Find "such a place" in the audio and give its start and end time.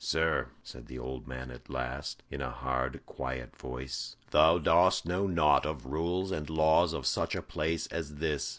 7.05-7.85